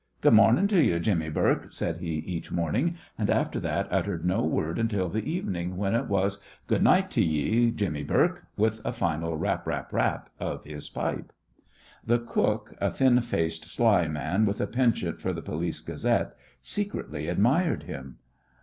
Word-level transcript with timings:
"Good 0.19 0.33
mornin' 0.33 0.67
to 0.69 0.81
ye, 0.83 0.97
Jimmy 0.97 1.29
Bourke," 1.29 1.71
said 1.71 1.99
he 1.99 2.07
each 2.13 2.51
morning, 2.51 2.95
and 3.19 3.29
after 3.29 3.59
that 3.59 3.87
uttered 3.91 4.25
no 4.25 4.43
word 4.43 4.79
until 4.79 5.09
the 5.09 5.23
evening, 5.31 5.77
when 5.77 5.93
it 5.93 6.07
was, 6.07 6.41
"Good 6.65 6.81
night 6.81 7.11
to 7.11 7.23
ye, 7.23 7.69
Jimmy 7.69 8.03
Bourke," 8.03 8.45
with 8.57 8.81
a 8.83 8.93
final 8.93 9.37
rap, 9.37 9.67
rap, 9.67 9.93
rap 9.93 10.31
of 10.39 10.63
his 10.63 10.89
pipe. 10.89 11.31
The 12.03 12.17
cook, 12.17 12.73
a 12.81 12.89
thin 12.89 13.21
faced, 13.21 13.65
sly 13.65 14.07
man, 14.07 14.45
with 14.47 14.59
a 14.59 14.65
penchant 14.65 15.21
for 15.21 15.33
the 15.33 15.43
Police 15.43 15.81
Gazette, 15.81 16.35
secretly 16.63 17.27
admired 17.27 17.83
him. 17.83 18.17